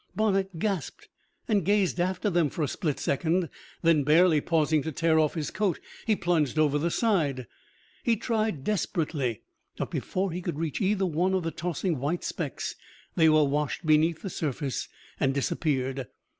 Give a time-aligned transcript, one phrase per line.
[0.15, 1.09] Bonnett gasped
[1.47, 3.49] and gazed after them for a split second;
[3.83, 7.45] then, barely pausing to tear off his coat, he plunged over the side.
[8.01, 9.43] He tried desperately,
[9.77, 12.73] but before he could reach either one of the tossing white specks,
[13.15, 16.07] they were washed beneath the surface and disappeared.